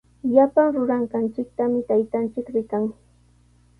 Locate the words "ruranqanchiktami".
0.77-1.79